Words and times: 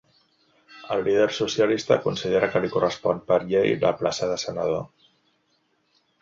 El 0.93 1.01
líder 1.07 1.27
socialista 1.39 1.97
considera 2.05 2.49
que 2.55 2.61
li 2.63 2.71
correspon 2.77 3.21
‘per 3.29 3.37
llei’ 3.53 3.75
la 3.85 3.93
plaça 4.01 4.31
de 4.33 4.41
senador. 4.47 4.83